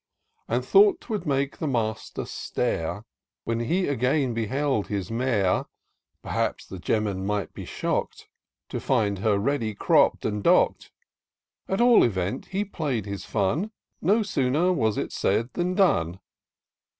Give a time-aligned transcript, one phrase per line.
[0.47, 3.05] 23 And thought 'twould make the master stare,
[3.43, 5.65] When he again beheld his mare,
[6.23, 8.27] (Perhaps the gem'man might be shockt)
[8.69, 10.89] To find her ready cropt and dockt:
[11.67, 13.69] At all events, he play'd his fim:
[14.01, 16.19] No sooner was it said than done.